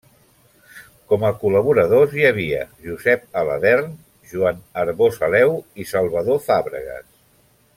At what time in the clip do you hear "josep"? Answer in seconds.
2.87-3.37